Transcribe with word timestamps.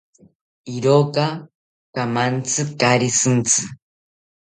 Iroka 0.75 1.25
kamantzi 1.93 2.61
kaari 2.79 3.07
shintzi 3.19 3.61